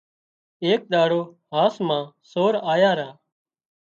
ايڪ 0.63 0.81
ۮاڙو 0.91 1.21
هاس 1.55 1.75
مان 1.87 2.03
سور 2.31 2.53
آيا 2.73 2.91
را 2.99 3.09